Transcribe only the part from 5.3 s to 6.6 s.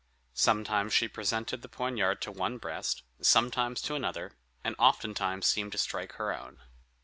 seemed to strike her own.